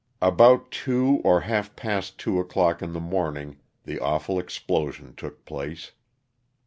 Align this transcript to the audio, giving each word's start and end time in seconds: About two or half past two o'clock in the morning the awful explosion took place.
About 0.23 0.71
two 0.71 1.21
or 1.23 1.41
half 1.41 1.75
past 1.75 2.17
two 2.17 2.39
o'clock 2.39 2.81
in 2.81 2.91
the 2.91 2.99
morning 2.99 3.57
the 3.83 3.99
awful 3.99 4.39
explosion 4.39 5.13
took 5.15 5.45
place. 5.45 5.91